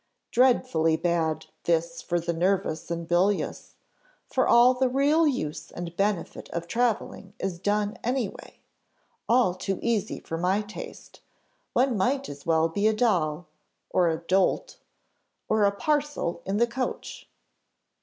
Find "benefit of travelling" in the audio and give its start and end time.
5.95-7.35